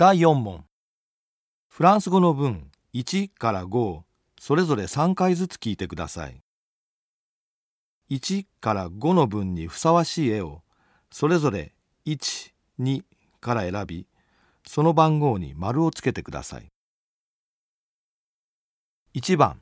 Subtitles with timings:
[0.00, 0.62] 第4問
[1.68, 4.02] フランス語の文1から5
[4.38, 6.40] それぞれ3回ずつ聞いてください
[8.08, 10.62] 1から5の文にふさわしい絵を
[11.10, 11.72] それぞれ
[12.06, 13.02] 12
[13.40, 14.06] から選び
[14.64, 16.68] その番号に丸をつけてください
[19.16, 19.60] 1番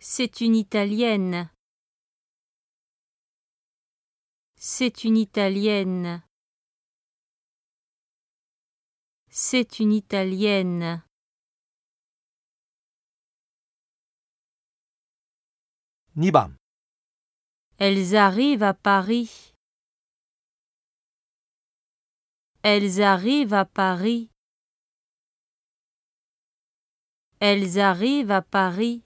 [0.00, 1.48] C'est une italienne.
[4.56, 6.27] C'est une italienne.
[9.30, 11.02] C'est une italienne.
[16.16, 16.56] 2番
[17.78, 19.54] Elles arrivent à Paris.
[22.62, 24.30] Elles arrivent à Paris.
[27.38, 29.04] Elles arrivent à Paris.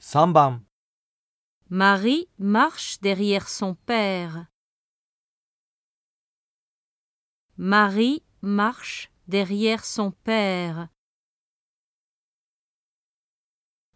[0.00, 0.64] 3番
[1.68, 4.46] Marie marche derrière son père.
[7.60, 10.88] Marie marche derrière son père.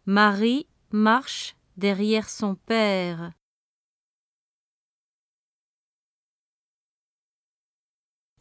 [0.05, 3.31] Marie marche derrière son père.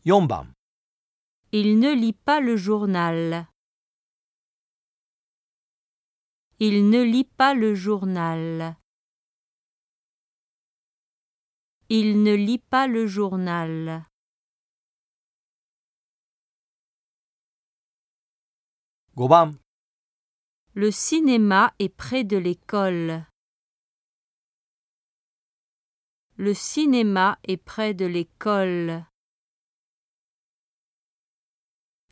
[0.05, 0.53] 4番
[1.53, 3.47] Il ne lit pas le journal.
[6.59, 8.77] Il ne lit pas le journal.
[11.89, 14.11] Il ne lit pas le journal.
[19.14, 19.58] 5番
[20.74, 23.27] Le cinéma est près de l'école.
[26.38, 29.05] Le cinéma est près de l'école.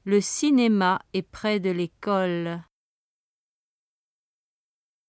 [0.04, 2.62] Le cinéma est près de l'école.